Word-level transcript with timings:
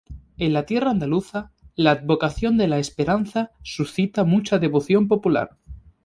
En 0.39 0.53
la 0.53 0.65
tierra 0.65 0.89
andaluza, 0.89 1.51
la 1.75 1.91
advocación 1.91 2.57
de 2.57 2.67
la 2.67 2.79
"Esperanza" 2.79 3.51
suscita 3.61 4.23
mucha 4.23 4.57
devoción 4.57 5.07
popular. 5.07 5.59